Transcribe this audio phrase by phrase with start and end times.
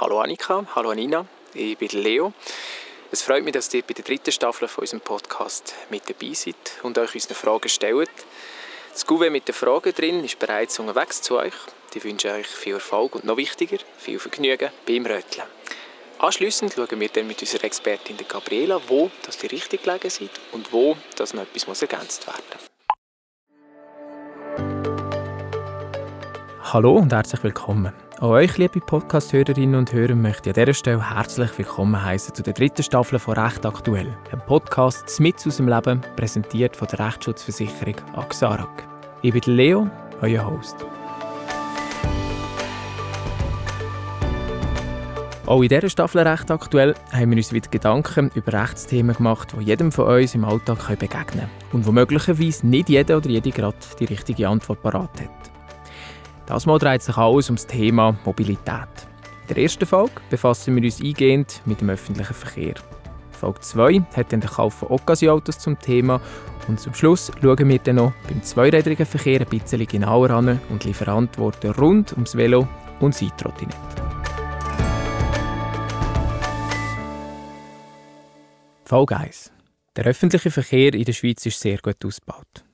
[0.00, 2.32] Hallo Annika, hallo Nina, ich bin Leo.
[3.12, 6.54] Es freut mich, dass ihr bei der dritten Staffel von unserem Podcast mit dabei seid
[6.82, 8.08] und euch unsere Fragen stellt.
[8.94, 11.52] Das Gouvet mit den Fragen drin ist bereits unterwegs zu euch.
[11.92, 15.46] Ich wünsche euch viel Erfolg und noch wichtiger, viel Vergnügen beim Röteln.
[16.18, 20.72] Anschliessend schauen wir dann mit unserer Expertin Gabriela, wo dass die richtig gelegen sind und
[20.72, 22.69] wo dass noch etwas ergänzt werden muss.
[26.72, 27.92] Hallo und herzlich willkommen.
[28.20, 32.44] Auch euch, liebe Podcast-Hörerinnen und Hörer, möchte ich an dieser Stelle herzlich willkommen heißen zu
[32.44, 37.08] der dritten Staffel von Recht aktuell, einem Podcast mit aus dem Leben, präsentiert von der
[37.08, 38.86] Rechtsschutzversicherung Axarak.
[39.20, 39.90] Ich bin Leo,
[40.22, 40.76] euer Host.
[45.46, 49.64] Auch in dieser Staffel Recht aktuell haben wir uns wieder Gedanken über Rechtsthemen gemacht, die
[49.64, 53.76] jedem von uns im Alltag begegnen können und wo möglicherweise nicht jeder oder jede gerade
[53.98, 55.39] die richtige Antwort parat hat.
[56.50, 58.88] Das Mal dreht sich alles um das Thema Mobilität.
[59.42, 62.74] In der ersten Folge befassen wir uns eingehend mit dem öffentlichen Verkehr.
[63.30, 66.20] Folge 2 hat dann den Kauf von Occasion-Autos zum Thema
[66.66, 70.82] und zum Schluss schauen wir dann noch beim zweirädrigen Verkehr ein bisschen genauer an und
[70.82, 72.66] liefern Antworten rund ums Velo
[72.98, 73.76] und das E-Trottinett.
[78.86, 79.52] Folge 1.
[79.94, 82.64] Der öffentliche Verkehr in der Schweiz ist sehr gut ausgebaut.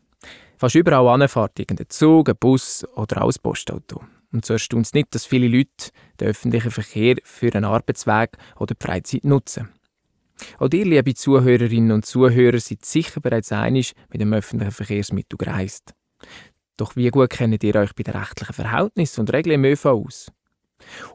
[0.59, 4.03] Fast überall anfährt irgendein Zug, ein Bus oder auch ein Postauto.
[4.33, 8.75] Und so erstaunt es nicht, dass viele Leute den öffentlichen Verkehr für einen Arbeitsweg oder
[8.75, 9.69] die Freizeit nutzen.
[10.59, 15.95] Auch ihr, liebe Zuhörerinnen und Zuhörer, seid sicher bereits einig mit dem öffentlichen Verkehrsmittel gereist.
[16.77, 20.33] Doch wie gut kennt ihr euch bei den rechtlichen Verhältnissen und Regeln im ÖV aus?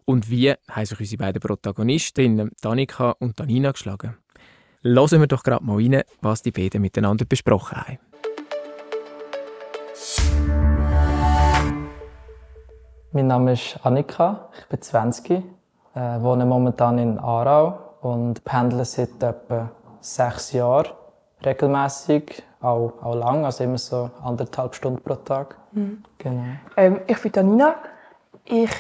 [0.06, 4.18] Und wie haben sich unsere beiden Protagonistinnen, Danika und Danina, geschlagen?
[4.84, 8.11] Hören wir doch gerade mal rein, was die beiden miteinander besprochen haben.
[13.14, 15.42] Mein Name ist Annika, ich bin 20, äh,
[16.22, 20.94] wohne momentan in Aarau und pendle seit etwa sechs Jahren
[21.44, 25.58] regelmäßig, auch, auch lang, also immer so anderthalb Stunden pro Tag.
[25.74, 26.04] Mhm.
[26.20, 26.44] Genau.
[26.78, 27.76] Ähm, ich bin Anina,
[28.46, 28.72] ich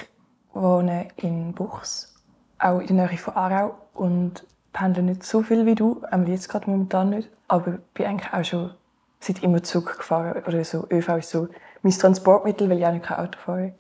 [0.53, 2.16] wohne in Buchs,
[2.58, 6.47] auch in der Nähe von Aarau und pendle nicht so viel wie du, ähm, jetzt
[6.47, 8.72] gerade momentan nicht, aber bin eigentlich auch schon
[9.20, 10.88] seit immer Zug gefahren oder so.
[10.90, 11.50] ÖV ist so
[11.81, 13.74] mein Transportmittel, weil ich auch nicht kein Auto fahre.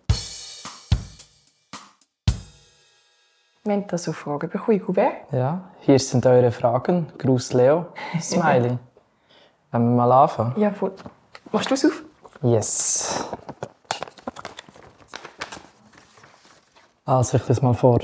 [3.63, 5.31] Wir haben da so Fragen bekommen, Hubert.
[5.31, 7.13] Ja, hier sind eure Fragen.
[7.19, 7.85] Gruß Leo,
[8.19, 8.79] Smiley.
[9.71, 10.59] Wollen wir mal anfangen?
[10.59, 10.93] Ja, voll.
[11.51, 12.03] Machst du es auf?
[12.41, 13.29] Yes.
[17.05, 17.99] Also, ich lese mal vor.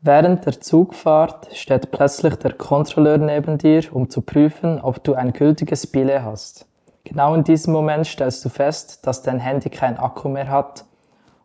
[0.00, 5.34] Während der Zugfahrt steht plötzlich der Kontrolleur neben dir, um zu prüfen, ob du ein
[5.34, 6.66] gültiges Billet hast.
[7.04, 10.86] Genau in diesem Moment stellst du fest, dass dein Handy kein Akku mehr hat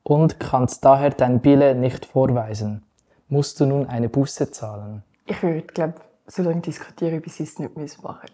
[0.04, 2.87] und kannst daher dein Billet nicht vorweisen
[3.30, 5.04] musst du nun eine Buße zahlen?
[5.26, 5.96] Ich würde, glaube
[6.28, 8.30] so lange diskutieren, bis sie es nicht machen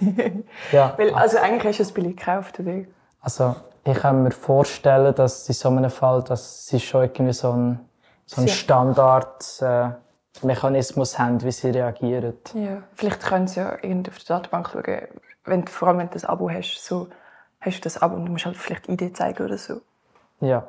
[0.00, 0.44] müssen.
[0.70, 0.94] ja.
[0.96, 2.84] Weil, also eigentlich hast du das Billet gekauft, oder?
[3.20, 7.52] Also ich kann mir vorstellen, dass in so einem Fall, dass sie schon irgendwie so
[7.52, 7.80] ein,
[8.26, 12.34] so ein Standardmechanismus äh, haben, wie sie reagieren.
[12.54, 15.08] Ja, vielleicht können sie ja auf der Datenbank schauen,
[15.44, 17.08] wenn, vor allem wenn du das Abo hast, so
[17.60, 19.80] hast du das Abo und du musst halt vielleicht ID zeigen oder so.
[20.40, 20.64] Ja.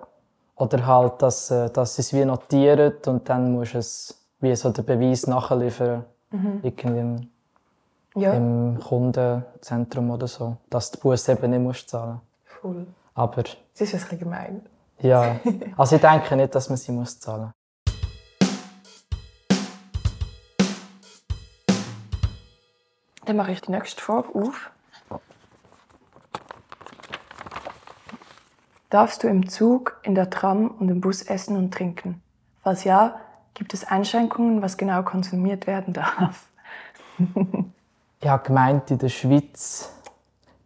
[0.56, 4.56] Oder halt, dass, äh, dass sie es wie notieren und dann musst du es wie
[4.56, 6.06] so den Beweis nachliefern.
[6.32, 6.60] Mhm.
[6.64, 7.30] Irgendwie im,
[8.16, 8.34] ja.
[8.34, 10.58] im Kundenzentrum oder so.
[10.70, 12.86] Dass du die Busse eben nicht musst zahlen Voll.
[13.16, 13.44] Aber...
[13.44, 14.62] Das ist ein bisschen gemein.
[15.00, 15.40] Ja.
[15.78, 17.54] Also ich denke nicht, dass man sie muss zahlen muss.
[23.26, 24.72] Dann mache ich die nächste Frage auf.
[28.94, 32.22] Darfst du im Zug, in der Tram und im Bus essen und trinken?
[32.62, 33.20] Falls ja,
[33.56, 36.48] gibt es Einschränkungen, was genau konsumiert werden darf?
[38.22, 39.92] ich habe gemeint, in der Schweiz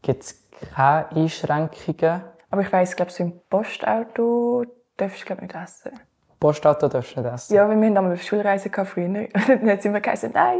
[0.01, 0.43] gibt es
[0.75, 2.21] keine Einschränkungen.
[2.49, 4.65] Aber ich weiss, glaube so im Postauto
[4.97, 5.91] darfst du nicht essen.
[6.37, 7.55] Postauto darfst du nicht essen?
[7.55, 9.05] Ja, weil wir haben eine Schulreise früher.
[9.07, 10.59] Und dann sie immer gesagt, nein,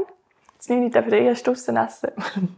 [0.53, 2.11] jetzt nicht, darf ich erst draussen essen.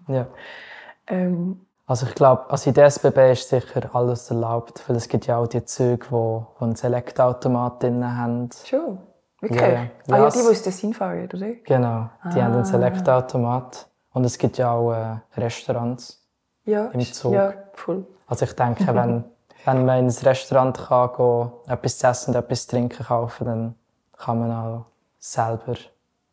[0.08, 0.28] ja.
[1.08, 5.26] ähm, also ich glaube, also in der SBB ist sicher alles erlaubt, weil es gibt
[5.26, 8.50] ja auch die Züge, die, die einen Select-Automat drin haben.
[8.64, 9.00] Schon?
[9.42, 9.60] Wirklich?
[9.60, 9.82] Ja, ja.
[10.10, 11.48] Ah ja, die, die aus Tessin fahren, oder?
[11.66, 12.44] Genau, die ah.
[12.44, 13.88] haben einen Select-Automat.
[14.14, 16.24] Und es gibt ja auch äh, Restaurants
[16.64, 17.34] ja, im Zug.
[17.34, 18.06] Ja, voll.
[18.28, 19.24] Also ich denke, wenn,
[19.66, 23.76] wenn man ins Restaurant kann, gehen, etwas zu essen und etwas zu trinken kaufen, dann
[24.16, 24.86] kann man auch
[25.18, 25.80] selber die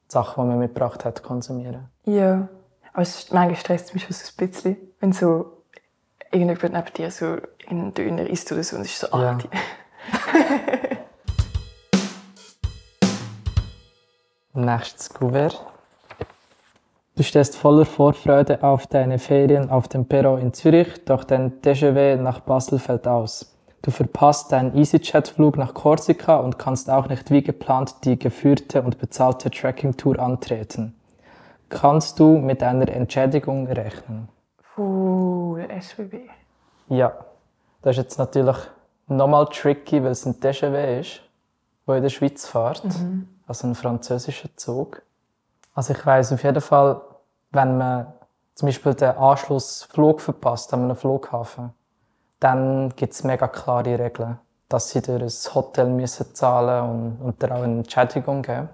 [0.08, 1.88] Sachen, die man mitgebracht hat, konsumieren.
[2.04, 2.46] Ja.
[2.96, 5.52] Aber es ist, manchmal stresst mich schon so ein bisschen, wenn so
[6.32, 7.36] irgendjemand neben dir so
[7.68, 9.36] in Döner isst oder so und es ist so ja.
[14.54, 15.62] Nächstes Kuvert.
[17.16, 22.18] Du stehst voller Vorfreude auf deine Ferien auf dem Perron in Zürich, doch dein TGV
[22.18, 23.58] nach Basel fällt aus.
[23.82, 28.96] Du verpasst deinen EasyJet-Flug nach Korsika und kannst auch nicht wie geplant die geführte und
[28.96, 30.94] bezahlte Tracking-Tour antreten.
[31.68, 34.28] Kannst du mit einer Entschädigung rechnen?
[35.56, 36.28] Der SBB.
[36.88, 37.12] Ja,
[37.82, 38.56] das ist jetzt natürlich
[39.08, 41.20] nochmal tricky, weil es ein TGV ist,
[41.86, 42.82] der in der Schweiz fährt,
[43.46, 45.02] also ein französischer Zug.
[45.74, 47.00] Also ich weiß auf jeden Fall,
[47.50, 48.12] wenn man
[48.54, 51.70] zum Beispiel den Anschlussflug verpasst an einem Flughafen,
[52.40, 57.42] dann gibt es mega klare Regeln, dass sie durch ein Hotel müssen zahlen und, und
[57.42, 58.68] dir auch eine Entschädigung geben.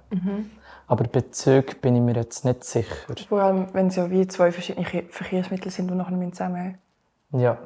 [0.93, 2.95] Aber bei Zügen bin ich mir jetzt nicht sicher.
[3.27, 6.77] Vor allem, wenn es ja wie zwei verschiedene Verkehrsmittel sind, die nachher zusammen
[7.31, 7.57] Ja,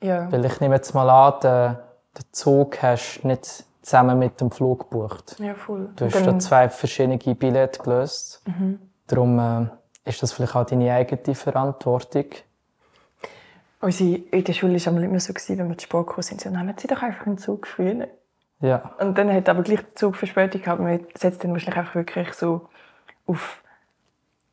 [0.00, 0.32] Ja.
[0.32, 1.76] weil ich nehme jetzt mal an, den,
[2.16, 5.36] den Zug hast du nicht zusammen mit dem Flug gebucht.
[5.40, 5.90] Ja, voll.
[5.94, 8.40] Du hast da dann- zwei verschiedene Billette gelöst.
[9.08, 9.66] Darum äh,
[10.08, 12.24] ist das vielleicht auch deine eigene Verantwortung.
[13.82, 16.48] Unsere, in der Schule war es immer so, wenn wir zu Sport gekommen sind, so,
[16.48, 18.08] nehmen Sie doch einfach einen Zug früher.
[18.64, 20.80] Ja, Und dann hat aber gleich der Zug Verspätung gehabt.
[20.80, 22.68] Man setzt dann wahrscheinlich einfach wirklich so
[23.26, 23.62] auf,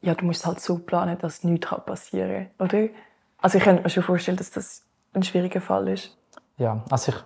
[0.01, 2.89] ja, du musst halt so planen, dass nichts passieren kann, oder?
[3.37, 6.17] Also ich könnte mir schon vorstellen, dass das ein schwieriger Fall ist.
[6.57, 6.81] ja.
[6.89, 7.17] Also ich,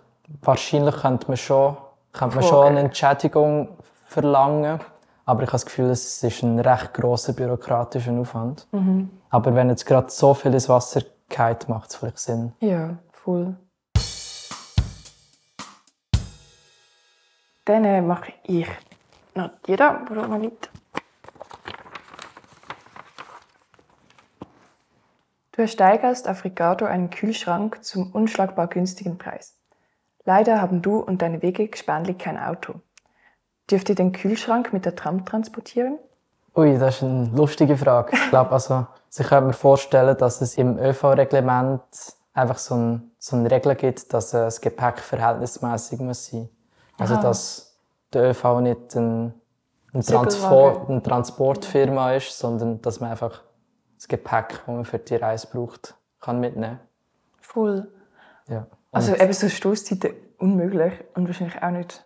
[0.41, 1.75] wahrscheinlich könnte man schon,
[2.13, 4.79] könnte man schon eine Entschädigung verlangen.
[5.25, 8.67] Aber ich habe das Gefühl, es ist ein recht grosser bürokratischer Aufwand.
[9.31, 12.53] Aber wenn jetzt gerade so viel ins Wasser geht, macht es vielleicht Sinn.
[12.59, 13.55] Ja, voll.
[17.65, 18.67] Dann äh, mache ich
[19.33, 20.69] noch die da, da noch liegt.
[25.51, 29.57] Du ersteigerst auf Ricardo einen Kühlschrank zum unschlagbar günstigen Preis.
[30.25, 32.81] Leider haben du und deine Wege gespanntlich kein Auto.
[33.69, 35.97] Dürft ihr den Kühlschrank mit der Tram transportieren?
[36.55, 38.11] Ui, das ist eine lustige Frage.
[38.15, 38.87] Ich glaube, also,
[39.17, 41.81] ich könnte mir vorstellen, dass es im ÖV-Reglement
[42.33, 46.49] einfach so, ein, so eine Regel gibt, dass äh, das Gepäck verhältnismäßig muss sein.
[46.97, 47.21] Also, Aha.
[47.21, 47.77] dass
[48.13, 49.33] der ÖV nicht ein,
[49.93, 50.01] ein.
[50.01, 53.43] Transport, eine Transportfirma ist, sondern dass man einfach
[53.95, 56.79] das Gepäck, das man für die Reise braucht, kann mitnehmen.
[57.39, 57.87] Voll.
[58.47, 58.67] Ja.
[58.91, 62.05] Also eben so Stoßzeiten unmöglich und wahrscheinlich auch nicht.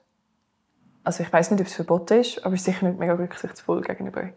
[1.03, 3.81] Also ich weiß nicht, ob es verboten ist, aber es ist sicher nicht mega rücksichtsvoll
[3.81, 4.29] gegenüber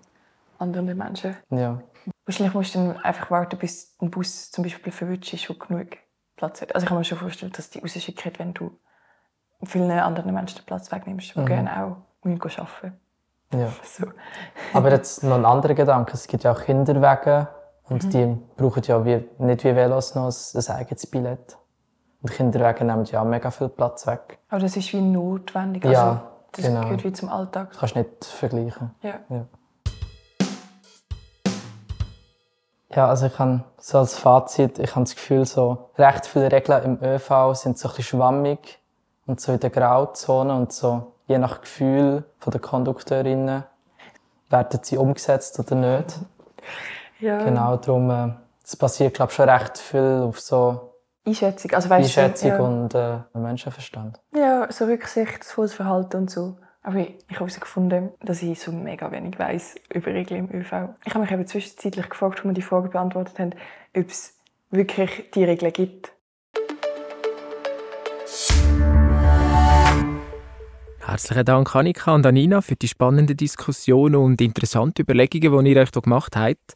[0.58, 1.36] anderen Menschen.
[1.50, 1.82] ja.
[2.24, 5.98] Wahrscheinlich musst du dann einfach warten, bis ein Bus zum Beispiel verwünscht ist, der genug
[6.36, 6.74] Platz hat.
[6.74, 8.76] Also ich kann mir schon vorstellen, dass die rausschicken, wenn du
[9.64, 11.46] vielen anderen Menschen den Platz wegnimmst, die Mhm.
[11.46, 12.98] gerne auch müssen arbeiten
[13.54, 13.68] ja.
[13.84, 14.06] so.
[14.72, 16.12] Aber jetzt noch ein anderer Gedanke.
[16.14, 17.48] Es gibt ja auch Kinderwege
[17.88, 18.10] und Mhm.
[18.10, 21.58] die brauchen ja wie, nicht wie Velos noch ein, ein eigenes Billett.
[22.22, 24.38] Und Kinderwege nehmen ja auch mega viel Platz weg.
[24.48, 25.84] Aber das ist wie notwendig.
[25.84, 26.20] Ja, also,
[26.52, 26.80] das genau.
[26.82, 27.70] gehört wie zum Alltag.
[27.70, 28.90] Das kannst du nicht vergleichen.
[29.02, 29.14] Ja.
[29.28, 29.44] Ja.
[32.94, 36.84] Ja, also ich habe so als Fazit, ich habe das Gefühl, so recht viele Regeln
[37.00, 38.81] im ÖV sind so ein bisschen schwammig
[39.26, 43.64] und so in der Grauzone und so je nach Gefühl von der Kondukteurinnen
[44.50, 46.18] werden sie umgesetzt oder nicht.
[47.20, 47.42] ja.
[47.42, 48.32] Genau, darum äh,
[48.64, 50.92] es passiert glaube ich schon recht viel auf so
[51.24, 51.70] Einschätzung.
[51.72, 52.58] Also, weißt du, Einschätzung ja.
[52.58, 54.18] und äh, Menschenverstand.
[54.34, 56.56] Ja, so rücksichtsvolles Verhalten und so.
[56.82, 60.72] Aber ich, ich habe herausgefunden, dass ich so mega wenig weiß über Regeln im ÖV.
[61.04, 63.54] Ich habe mich eben zwischenzeitlich gefragt, als wir die Frage beantwortet haben,
[63.96, 64.36] ob es
[64.70, 66.11] wirklich die Regeln gibt.
[71.12, 75.90] Herzlichen Dank, Annika und Anina, für die spannenden Diskussionen und interessanten Überlegungen, die ihr euch
[75.92, 76.72] hier gemacht habt.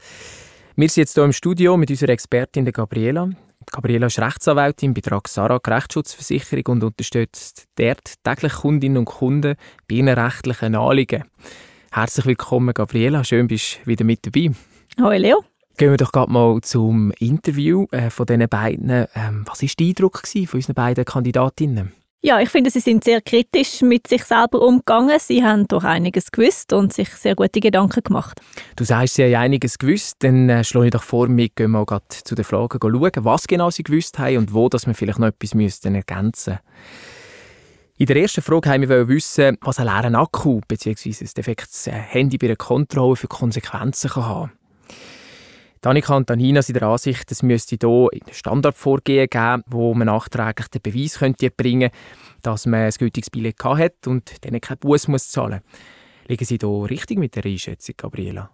[0.76, 3.30] Wir sind jetzt hier im Studio mit unserer Expertin der Gabriela.
[3.72, 9.54] Gabriela ist Rechtsanwältin bei Axara Rechtsschutzversicherung und unterstützt dort täglich Kundinnen und Kunden
[9.88, 11.24] bei ihren rechtlichen Anliegen.
[11.90, 13.24] Herzlich willkommen, Gabriela.
[13.24, 14.50] Schön, bist du wieder mit dabei.
[15.00, 15.44] Hoi Leo.
[15.78, 18.90] Gehen wir doch gerade mal zum Interview äh, von diesen beiden.
[18.90, 21.94] Ähm, was war der Eindruck von unseren beiden Kandidatinnen?
[22.22, 25.18] Ja, ich finde, sie sind sehr kritisch mit sich selber umgegangen.
[25.20, 28.40] Sie haben doch einiges gewusst und sich sehr gute Gedanken gemacht.
[28.74, 31.86] Du sagst, sie haben einiges gewusst, dann äh, schlage ich doch vor, wir gehen mal
[32.08, 35.28] zu den Fragen schauen, was genau sie gewusst haben und wo dass wir vielleicht noch
[35.28, 36.58] etwas müssten ergänzen
[37.96, 41.10] In der ersten Frage haben wir wissen, was ein leerer Akku bzw.
[41.20, 44.52] ein defektes äh, Handy bei einer Kontrolle für Konsequenzen kann haben
[45.86, 50.66] Danica und Anina sind der Ansicht, es müsste hier ein Standardvorgehen geben, wo man nachträglich
[50.66, 55.06] den Beweis könnte bringen könnte, dass man ein gültiges Billett hat und dann keinen Bus
[55.06, 55.60] muss zahlen
[56.26, 58.50] Liegen Sie hier richtig mit der Einschätzung, Gabriela?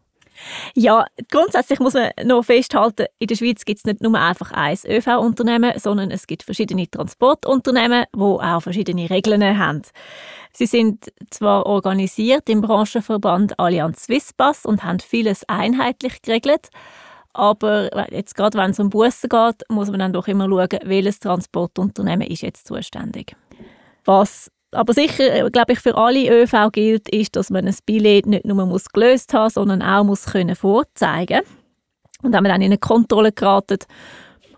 [0.75, 4.77] Ja, grundsätzlich muss man noch festhalten, in der Schweiz gibt es nicht nur einfach ein
[4.87, 9.81] ÖV-Unternehmen, sondern es gibt verschiedene Transportunternehmen, die auch verschiedene Regeln haben.
[10.53, 16.69] Sie sind zwar organisiert im Branchenverband Allianz Swisspass und haben vieles einheitlich geregelt,
[17.33, 21.21] aber jetzt gerade wenn es um Bussen geht, muss man dann doch immer schauen, welches
[21.21, 23.35] Transportunternehmen ist jetzt zuständig.
[24.05, 28.27] Was aber sicher, äh, glaube ich, für alle ÖV gilt, ist, dass man ein Billett
[28.27, 31.43] nicht nur muss gelöst haben, sondern auch muss können vorzeigen.
[32.23, 33.79] Und wenn man dann in eine Kontrolle geraten,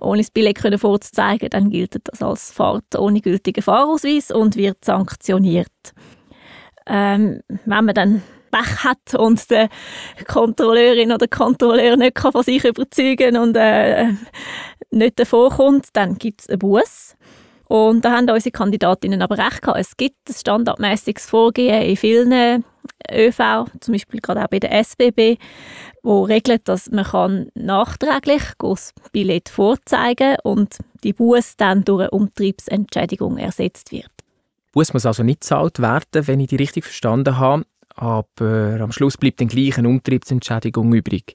[0.00, 4.84] ohne das Billett können vorzeigen, dann gilt das als Fahrt ohne gültigen Fahrausweis und wird
[4.84, 5.72] sanktioniert.
[6.86, 8.22] Ähm, wenn man dann
[8.54, 9.68] Pech hat und der
[10.28, 14.12] Kontrolleurin oder Kontrolleur nicht von sich überzeugen und äh,
[14.90, 17.16] nicht davor kommt, dann gibt es einen Bus.
[17.66, 19.80] Und da haben unsere Kandidatinnen aber recht gehabt.
[19.80, 22.64] Es gibt ein standardmäßiges Vorgehen in vielen
[23.10, 25.38] ÖV, zum Beispiel gerade auch bei der SBB,
[26.02, 32.10] wo regelt, dass man kann nachträglich das Billett vorzeigen und die Buß dann durch eine
[32.10, 34.10] Umtriebsentschädigung ersetzt wird.
[34.74, 39.16] Buß muss also nicht gezahlt werden, wenn ich die richtig verstanden habe, aber am Schluss
[39.16, 41.34] bleibt dann gleich Umtriebsentschädigung übrig.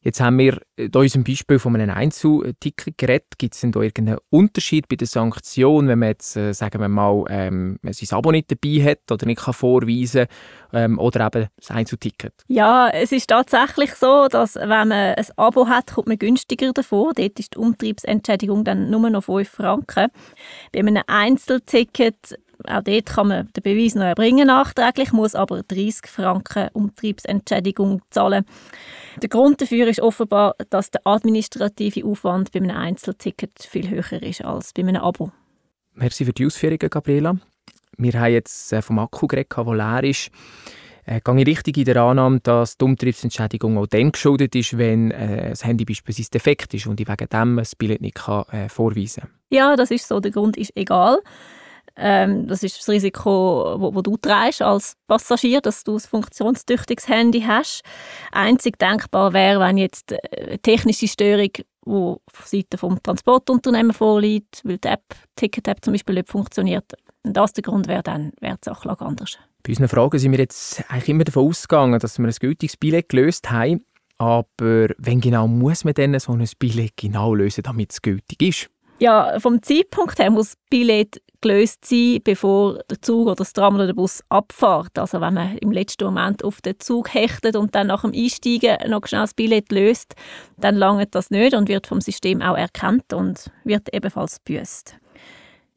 [0.00, 3.36] Jetzt haben wir in unserem Beispiel von einem Einzelticket geredet.
[3.36, 6.88] Gibt es denn da irgendeinen Unterschied bei der Sanktion, wenn man jetzt, äh, sagen wir
[6.88, 10.26] mal, ähm, sein Abo nicht dabei hat oder nicht kann vorweisen
[10.72, 12.32] ähm, oder eben das Einzelticket?
[12.46, 17.12] Ja, es ist tatsächlich so, dass wenn man ein Abo hat, kommt man günstiger davor.
[17.14, 20.06] Dort ist die Umtriebsentschädigung dann nur noch 5 Franken.
[20.72, 26.06] Bei einem Einzelticket auch dort kann man den Beweis noch erbringen nachträglich, muss aber 30
[26.06, 28.44] Franken Umtriebsentschädigung zahlen.
[29.22, 34.44] Der Grund dafür ist offenbar, dass der administrative Aufwand bei einem Einzelticket viel höher ist
[34.44, 35.30] als bei einem Abo.
[35.94, 37.36] Merci für die Ausführungen, Gabriela.
[37.96, 40.30] Wir haben jetzt äh, vom Akku geredet, der leer ist.
[41.04, 45.10] Äh, gehe ich richtig in der Annahme, dass die Umtriebsentschädigung auch dann geschuldet ist, wenn
[45.10, 48.68] äh, das Handy beispielsweise defekt ist und ich wegen dem das Billett nicht kann, äh,
[48.68, 49.30] vorweisen kann?
[49.50, 50.20] Ja, das ist so.
[50.20, 51.18] Der Grund ist egal.
[52.00, 57.08] Ähm, das ist das Risiko, wo, wo du trägst als Passagier, dass du ein funktionstüchtiges
[57.08, 57.82] Handy hast.
[58.30, 64.60] Einzig denkbar wäre, wenn jetzt eine äh, technische Störung die von Seite des Transportunternehmens vorliegt,
[64.64, 65.02] weil die App,
[65.36, 66.92] Ticket-App zum Beispiel nicht funktioniert.
[67.24, 69.38] Wenn das der Grund wäre, dann wäre die Sache anders.
[69.62, 73.08] Bei unseren Fragen sind wir jetzt eigentlich immer davon ausgegangen, dass wir ein gültiges Billett
[73.08, 73.84] gelöst haben.
[74.18, 78.70] Aber wenn genau muss man denn so ein Billett genau lösen, damit es gültig ist?
[79.00, 83.86] Ja, vom Zeitpunkt her muss Billett gelöst sein, bevor der Zug oder das Tram oder
[83.86, 84.98] der Bus abfährt.
[84.98, 88.90] Also wenn man im letzten Moment auf den Zug hechtet und dann nach dem Einsteigen
[88.90, 90.16] noch schnell das Billett löst,
[90.56, 94.96] dann langt das nicht und wird vom System auch erkannt und wird ebenfalls büßt.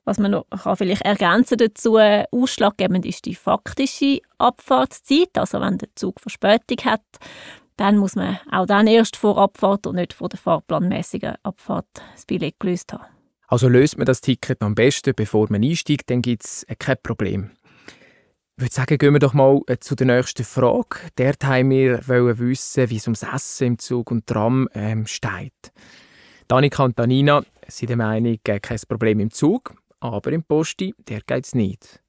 [0.03, 1.99] Was man noch kann vielleicht ergänzen dazu,
[2.31, 5.29] ausschlaggebend ist die faktische Abfahrtszeit.
[5.35, 7.03] Also wenn der Zug Verspätung hat,
[7.77, 12.25] dann muss man auch dann erst vor Abfahrt und nicht vor der fahrplanmäßigen Abfahrt das
[12.25, 13.05] Billett gelöst haben.
[13.47, 16.95] Also löst man das Ticket am besten, bevor man einsteigt, dann gibt es äh, kein
[17.03, 17.51] Problem.
[18.55, 20.99] Ich würde sagen, gehen wir doch mal äh, zu der nächsten Frage.
[21.15, 25.73] Dort haben wir wissen, wie es ums Essen im Zug und Tram ähm, steht.
[26.47, 31.21] Danika und Danina sind der Meinung, äh, kein Problem im Zug, aber im Posti, der
[31.21, 32.01] geht es nicht.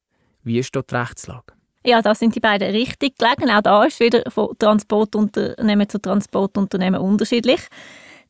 [0.42, 1.54] Wie ist dort die Rechtslage?
[1.84, 3.50] Ja, da sind die beiden richtig gelegen.
[3.50, 7.60] Auch da ist wieder von Transportunternehmen zu Transportunternehmen unterschiedlich.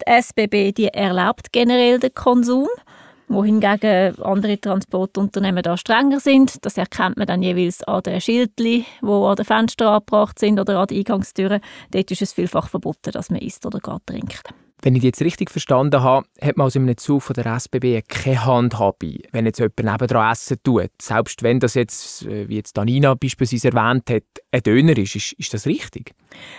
[0.01, 2.69] Die SBB die erlaubt generell den Konsum
[3.33, 6.65] wohingegen andere Transportunternehmen da strenger sind.
[6.65, 10.79] Das erkennt man dann jeweils an den Schildern, die an den Fenstern angebracht sind oder
[10.79, 11.61] an den Eingangstüren.
[11.91, 14.53] Dort ist es vielfach verboten, dass man isst oder gar trinkt.
[14.85, 18.03] Wenn ich jetzt richtig verstanden habe, hat man also in einem Zug von der SBB
[18.09, 20.91] keine Handhabe, wenn jetzt jemand nebendran essen tut.
[21.01, 25.15] Selbst wenn das jetzt, äh, wie jetzt Anina beispielsweise erwähnt hat, ein Döner ist.
[25.15, 26.13] Ist, ist das richtig?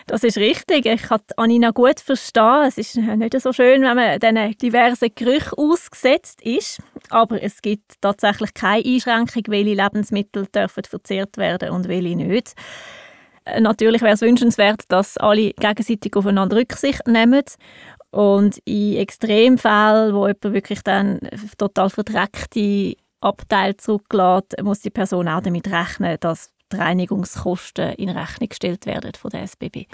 [0.08, 0.86] Das ist richtig.
[0.86, 2.64] Ich kann Anina gut verstehen.
[2.66, 6.82] Es ist nicht so schön, wenn man diesen diversen Gerüchen ausgesetzt ist.
[7.10, 12.54] Aber es gibt tatsächlich keine Einschränkung, welche Lebensmittel dürfen verzehrt werden und welche nicht.
[13.46, 17.44] Äh, natürlich wäre es wünschenswert, dass alle gegenseitig aufeinander Rücksicht nehmen.
[18.14, 21.20] Und in Extremfällen, wo jemand wirklich dann
[21.58, 28.50] total verdreckte Abteil zurücklässt, muss die Person auch damit rechnen, dass die Reinigungskosten in Rechnung
[28.50, 29.88] gestellt werden von der SBB.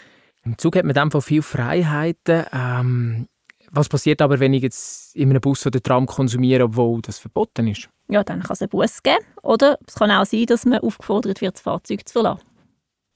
[0.43, 2.43] Im Zug hat man dann von viel Freiheiten.
[2.51, 3.27] Ähm,
[3.71, 7.67] was passiert aber, wenn ich jetzt in einem Bus oder Tram konsumiere, obwohl das verboten
[7.67, 7.87] ist?
[8.09, 9.23] Ja, dann kann es einen Bus geben.
[9.43, 12.48] Oder es kann auch sein, dass man aufgefordert wird, das Fahrzeug zu verlassen.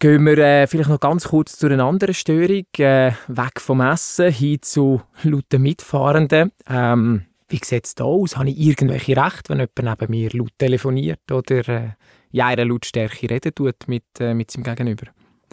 [0.03, 4.33] Gehen wir äh, vielleicht noch ganz kurz zu einer anderen Störung, äh, weg vom Essen
[4.33, 6.51] hin zu lauten Mitfahrenden.
[6.69, 8.35] Ähm, wie sieht es da aus?
[8.35, 11.89] Habe ich irgendwelche Rechte, wenn jemand neben mir laut telefoniert oder äh,
[12.33, 15.05] in einer Lautstärke reden tut mit, äh, mit seinem Gegenüber?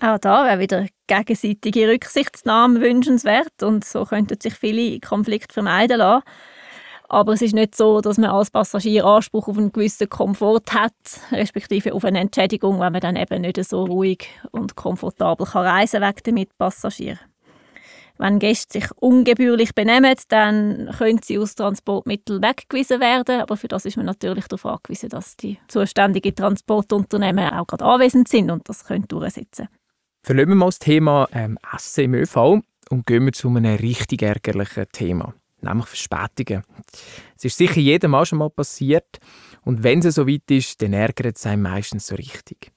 [0.02, 6.24] Auch da wäre wieder gegenseitige Rücksichtnahme wünschenswert und so könnten sich viele Konflikte vermeiden lassen.
[7.12, 10.94] Aber es ist nicht so, dass man als Passagier Anspruch auf einen gewissen Komfort hat,
[11.32, 16.02] respektive auf eine Entschädigung, wenn man dann eben nicht so ruhig und komfortabel kann reisen
[16.02, 17.18] kann wegen der Mitpassagier.
[18.16, 23.40] Wenn Gäste sich ungebührlich benehmen, dann können sie aus Transportmitteln weggewiesen werden.
[23.40, 28.28] Aber für das ist man natürlich darauf angewiesen, dass die zuständigen Transportunternehmen auch gerade anwesend
[28.28, 29.66] sind und das können durchsetzen.
[30.22, 34.22] Verlassen wir mal das Thema ähm, Essen im ÖV und gehen wir zu einem richtig
[34.22, 36.64] ärgerlichen Thema nämlich Verspätungen.
[37.36, 39.18] Es ist sicher jedem Mal schon mal passiert
[39.62, 42.72] und wenn es so weit ist, dann ärgert es einen meistens so richtig.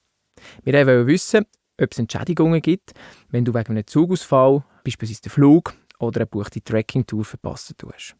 [0.62, 1.46] Wir wollen wissen,
[1.80, 2.92] ob es Entschädigungen gibt,
[3.30, 8.16] wenn du wegen einem Zugausfall, beispielsweise den Flug oder eine buchte Tracking-Tour verpassen tust.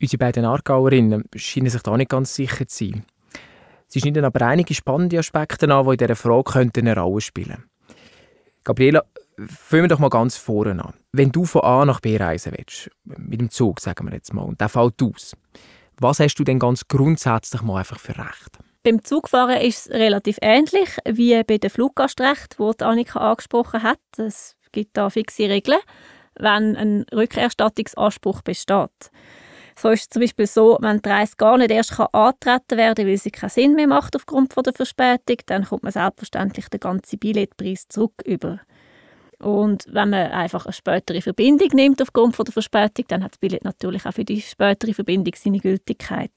[0.00, 3.04] Unsere beiden Aargauerinnen scheinen sich da nicht ganz sicher zu sein.
[3.88, 7.70] Sie schneiden aber einige spannende Aspekte an, die in dieser Frage eine Rolle spielen könnten.
[8.64, 9.04] Gabriela,
[9.46, 10.94] fangen wir doch mal ganz vorne an.
[11.12, 14.42] Wenn du von A nach B reisen willst, mit dem Zug, sagen wir jetzt mal,
[14.42, 15.36] und der fällt aus,
[15.98, 18.58] was hast du denn ganz grundsätzlich mal einfach für Recht?
[18.82, 23.98] Beim Zugfahren ist es relativ ähnlich wie bei dem Fluggastrecht, das Annika angesprochen hat.
[24.16, 25.80] Es gibt da fixe Regeln,
[26.38, 29.10] wenn ein Rückerstattungsanspruch besteht.
[29.78, 33.06] So ist es zum Beispiel so, wenn die Reise gar nicht erst antreten werden kann,
[33.06, 37.18] weil sie keinen Sinn mehr macht aufgrund der Verspätung, dann kommt man selbstverständlich den ganzen
[37.18, 38.60] Billetpreis zurück über.
[39.38, 43.64] Und wenn man einfach eine spätere Verbindung nimmt aufgrund der Verspätung, dann hat das Billett
[43.64, 46.32] natürlich auch für die spätere Verbindung seine Gültigkeit.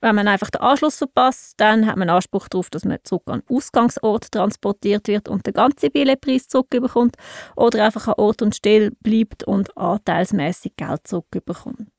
[0.00, 3.40] Wenn man einfach den Anschluss verpasst, dann hat man Anspruch darauf, dass man zurück an
[3.40, 7.16] den Ausgangsort transportiert wird und den ganzen Billetpreis zurückbekommt
[7.56, 11.90] oder einfach an Ort und Stelle bleibt und anteilsmäßig Geld zurückbekommt.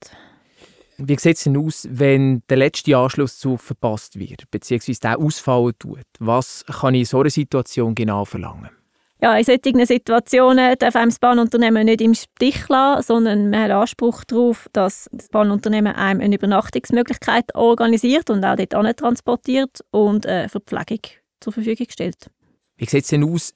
[0.97, 6.05] Wie sieht es denn aus, wenn der letzte Anschlusszug verpasst wird, beziehungsweise der ausfallen tut?
[6.19, 8.78] Was kann ich in so einer Situation genau verlangen?
[9.21, 13.71] Ja, in solchen Situationen darf einem das Bahnunternehmen nicht im Stich lassen, sondern man hat
[13.71, 20.47] Anspruch darauf, dass das Bahnunternehmen einem eine Übernachtungsmöglichkeit organisiert und auch dort transportiert und eine
[20.47, 20.99] Verpflegung
[21.41, 22.31] zur Verfügung stellt.
[22.77, 23.53] Wie sieht es denn aus,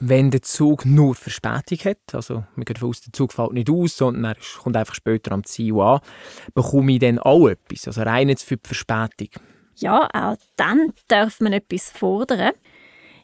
[0.00, 2.12] wenn der Zug nur Verspätung hat?
[2.12, 5.30] Also man geht davon aus, der Zug fällt nicht aus, sondern er kommt einfach später
[5.30, 6.00] am Ziel an.
[6.52, 9.28] Bekomme ich dann auch etwas, also rein jetzt für die Verspätung?
[9.76, 12.52] Ja, auch dann darf man etwas fordern.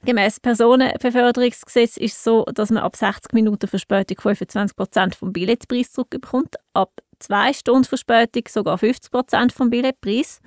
[0.05, 5.93] Gemäß Personenbeförderungsgesetz ist es so, dass man ab 60 Minuten Verspätung 25 Prozent vom Billetpreis
[5.93, 10.41] zurückbekommt, ab 2 Stunden Verspätung sogar 50 Prozent vom Billetpreis.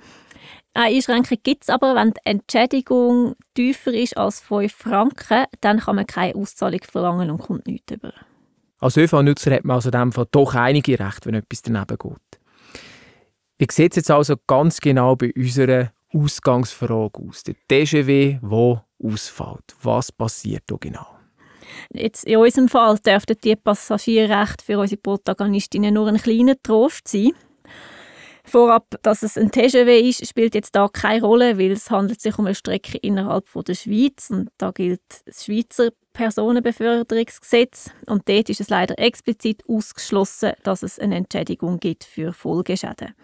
[0.74, 5.96] Eine Einschränkung gibt es aber, wenn die Entschädigung tiefer ist als 5 Franken, dann kann
[5.96, 8.12] man keine Auszahlung verlangen und kommt nichts über.
[8.78, 12.40] Als ÖV-Nutzer hat man also dem Fall doch einige Rechte, wenn etwas daneben geht.
[13.56, 17.42] Wie sieht es jetzt also ganz genau bei unserer Ausgangsfrage aus?
[17.42, 19.74] Der TGW, wo ausfällt.
[19.82, 21.06] Was passiert da genau?
[21.90, 27.32] Jetzt in unserem Fall dürften die Passagierrechte für unsere Protagonistinnen nur ein kleiner Trost sein.
[28.44, 32.38] Vorab, dass es ein TGW ist, spielt jetzt da keine Rolle, weil es handelt sich
[32.38, 38.48] um eine Strecke innerhalb von der Schweiz und da gilt das Schweizer Personenbeförderungsgesetz und dort
[38.48, 43.14] ist es leider explizit ausgeschlossen, dass es eine Entschädigung gibt für Folgeschäden.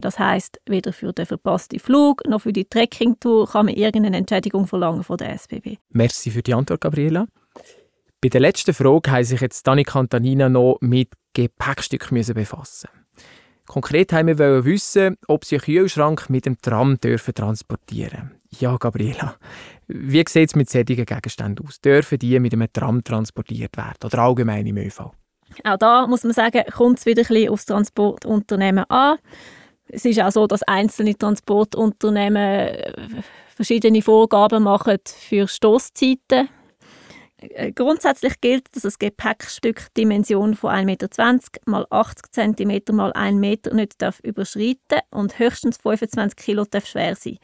[0.00, 4.66] Das heißt, weder für den verpassten Flug noch für die Trekkingtour kann man irgendeine Entschädigung
[4.66, 5.78] verlangen von der SBB.
[5.90, 7.26] Merci für die Antwort, Gabriela.
[8.20, 12.88] Bei der letzten Frage haben sich jetzt Dani Cantanina noch mit Gepäckstücken befassen.
[13.66, 19.34] Konkret haben wir wissen, ob sie einen Kühlschrank mit dem Tram dürfen transportieren Ja, Gabriela,
[19.88, 21.80] wie sieht es mit solchen Gegenständen aus?
[21.80, 25.10] Dürfen die mit einem Tram transportiert werden oder allgemein im ÖV?
[25.64, 29.18] Auch da muss man sagen, kommt es wieder ein bisschen aufs Transportunternehmen an.
[29.88, 32.92] Es ist auch so, dass einzelne Transportunternehmen äh,
[33.54, 36.48] verschiedene Vorgaben machen für Stoßzeiten.
[37.38, 41.18] Äh, grundsätzlich gilt, dass das Gepäckstück Dimension von 1,20 Meter x
[41.90, 47.38] 80 cm x 1 Meter nicht darf überschreiten und höchstens 25 Kilo darf schwer sein.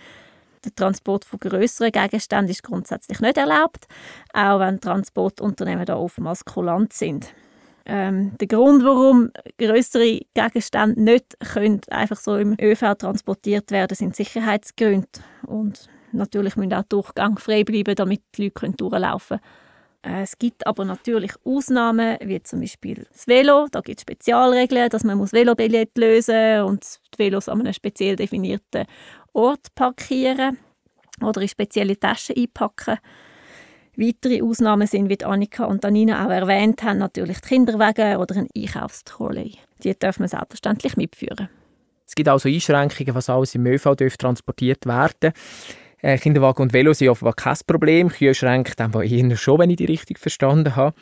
[0.64, 3.86] Der Transport von größeren Gegenständen ist grundsätzlich nicht erlaubt,
[4.32, 7.34] auch wenn Transportunternehmen da oftmals kulant sind.
[7.84, 14.14] Ähm, der Grund, warum größere Gegenstände nicht können einfach so im ÖV transportiert werden, sind
[14.14, 15.08] Sicherheitsgründe.
[15.46, 19.52] Und natürlich müssen auch Durchgänge frei bleiben, damit die Leute durchlaufen können.
[20.02, 23.68] Äh, es gibt aber natürlich Ausnahmen, wie zum Beispiel das Velo.
[23.70, 27.72] Da gibt es Spezialregeln, dass man das Velobillett lösen muss und die Velos an einem
[27.72, 28.86] speziell definierten
[29.32, 30.58] Ort parkieren
[31.20, 32.98] oder in spezielle Taschen einpacken.
[33.96, 38.48] Weitere Ausnahmen sind, wie Annika und Anina auch erwähnt haben, natürlich die Kinderwagen oder ein
[38.56, 39.58] Einkaufstrolley.
[39.84, 41.48] Die dürfen wir selbstverständlich mitführen.
[42.06, 45.32] Es gibt also Einschränkungen, was alles im ÖV transportiert werden
[46.00, 48.08] Äh, Kinderwagen und Velo sind offenbar kein Problem.
[48.08, 50.96] Kühlschränke dann eher schon, wenn ich die richtig verstanden habe.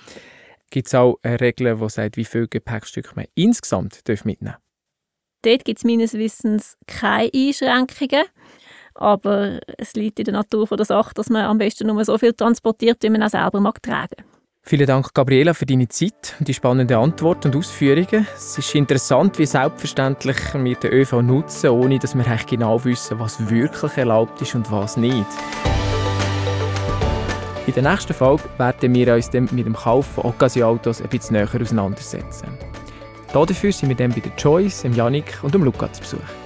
[0.71, 4.59] Gibt es auch eine Regel, die sagt, wie viel Gepäckstück man insgesamt mitnehmen darf?
[5.43, 8.27] Dort gibt es meines Wissens keine Einschränkungen.
[9.01, 12.35] Aber es liegt in der Natur der Sache, dass man am besten nur so viel
[12.35, 14.25] transportiert, wie man auch selber mag tragen
[14.63, 18.27] Vielen Dank, Gabriela, für deine Zeit und die spannenden Antworten und Ausführungen.
[18.37, 23.19] Es ist interessant, wie selbstverständlich wir den ÖV nutzen, ohne dass wir eigentlich genau wissen,
[23.19, 25.27] was wirklich erlaubt ist und was nicht.
[27.67, 31.49] In der nächsten Folge werden wir uns mit dem Kauf von Occasion-Autos ein bisschen näher
[31.59, 32.49] auseinandersetzen.
[33.33, 36.40] Dafür sind wir dann bei der Joyce, dem Janik und dem Luca zu Besuch.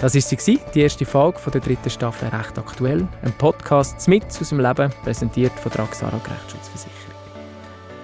[0.00, 4.24] Das war sie, die erste Folge von der dritten Staffel «Recht aktuell», ein Podcast mit
[4.26, 7.14] aus dem Leben, präsentiert von der Axara Rechtsschutzversicherung.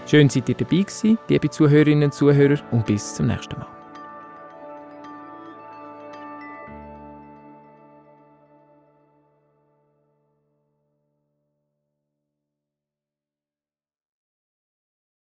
[0.05, 3.74] Schön, seid ihr dabei gewesen, liebe Zuhörerinnen und Zuhörer, und bis zum nächsten Mal.